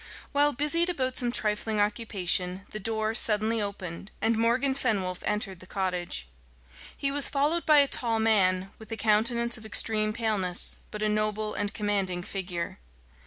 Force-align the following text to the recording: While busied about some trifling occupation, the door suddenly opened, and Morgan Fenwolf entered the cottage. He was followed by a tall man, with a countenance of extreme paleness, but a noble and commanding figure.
While 0.31 0.51
busied 0.51 0.89
about 0.89 1.15
some 1.15 1.31
trifling 1.31 1.79
occupation, 1.79 2.65
the 2.71 2.79
door 2.79 3.13
suddenly 3.13 3.61
opened, 3.61 4.09
and 4.19 4.35
Morgan 4.35 4.73
Fenwolf 4.73 5.21
entered 5.27 5.59
the 5.59 5.67
cottage. 5.67 6.27
He 6.97 7.11
was 7.11 7.29
followed 7.29 7.67
by 7.67 7.77
a 7.77 7.87
tall 7.87 8.17
man, 8.19 8.71
with 8.79 8.91
a 8.91 8.97
countenance 8.97 9.59
of 9.59 9.63
extreme 9.67 10.11
paleness, 10.11 10.79
but 10.89 11.03
a 11.03 11.07
noble 11.07 11.53
and 11.53 11.71
commanding 11.71 12.23
figure. 12.23 12.79